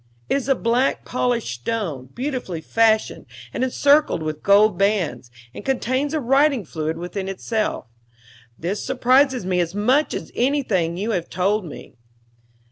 It 0.29 0.33
is 0.37 0.51
black 0.63 1.05
polished 1.05 1.61
stone, 1.61 2.07
beautifully 2.15 2.59
fashioned 2.59 3.27
and 3.53 3.63
encircled 3.63 4.23
with 4.23 4.41
gold 4.41 4.75
bands, 4.79 5.29
and 5.53 5.63
contains 5.63 6.13
the 6.13 6.19
writing 6.19 6.65
fluid 6.65 6.97
within 6.97 7.29
itself. 7.29 7.85
This 8.57 8.83
surprises 8.83 9.45
me 9.45 9.59
as 9.59 9.75
much 9.75 10.15
as 10.15 10.31
anything 10.33 10.97
you 10.97 11.11
have 11.11 11.29
told 11.29 11.65
me." 11.65 11.97